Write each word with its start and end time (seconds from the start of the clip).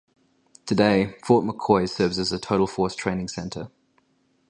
Today, 0.65 1.15
Fort 1.23 1.45
McCoy 1.45 1.87
serves 1.87 2.17
as 2.17 2.31
a 2.31 2.39
Total 2.39 2.65
Force 2.65 2.95
Training 2.95 3.27
Center. 3.27 3.69